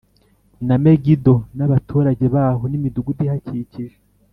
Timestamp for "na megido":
0.67-1.35